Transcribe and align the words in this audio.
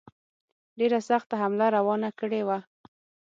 ډېره 0.79 0.99
سخته 1.09 1.35
حمله 1.41 1.67
روانه 1.77 2.09
کړې 2.19 2.41
وه. 2.47 2.57